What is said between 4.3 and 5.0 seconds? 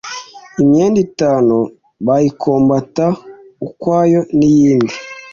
n iyindi